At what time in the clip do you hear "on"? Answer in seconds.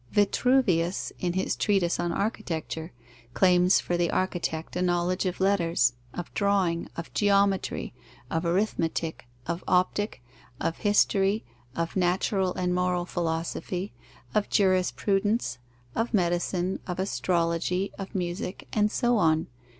1.99-2.11, 19.17-19.45